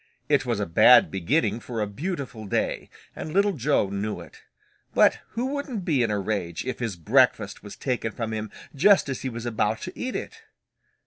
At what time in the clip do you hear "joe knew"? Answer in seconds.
3.53-4.19